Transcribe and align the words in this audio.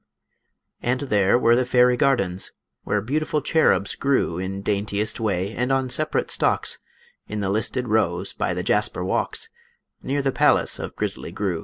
And 0.81 1.01
there 1.01 1.37
were 1.37 1.55
the 1.55 1.63
fairy 1.63 1.95
gardens, 1.95 2.51
Where 2.85 3.01
beautiful 3.01 3.39
cherubs 3.43 3.93
grew 3.93 4.39
In 4.39 4.63
daintiest 4.63 5.19
way 5.19 5.53
and 5.53 5.71
on 5.71 5.91
separate 5.91 6.31
stalks, 6.31 6.79
In 7.27 7.39
the 7.39 7.51
listed 7.51 7.87
rows 7.87 8.33
by 8.33 8.55
the 8.55 8.63
jasper 8.63 9.05
walks, 9.05 9.49
Near 10.01 10.23
the 10.23 10.31
palace 10.31 10.79
of 10.79 10.95
Grizzly 10.95 11.31
Gru. 11.31 11.59